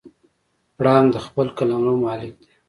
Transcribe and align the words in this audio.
پړانګ 0.77 1.07
د 1.11 1.17
خپل 1.25 1.47
قلمرو 1.57 1.93
مالک 2.05 2.33
دی. 2.41 2.51